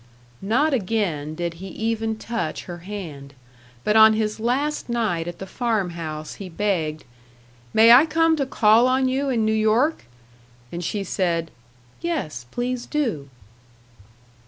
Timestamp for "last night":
4.39-5.27